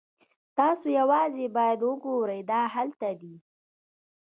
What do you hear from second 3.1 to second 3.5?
دی